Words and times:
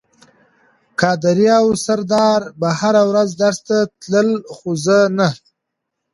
قادر 1.01 1.39
او 1.59 1.65
سردار 1.85 2.41
به 2.59 2.69
هره 2.79 3.03
ورځ 3.09 3.29
درس 3.41 3.59
ته 3.67 3.77
تلل 4.01 4.29
خو 4.55 4.69
زه 4.85 4.97
نه. 5.17 5.29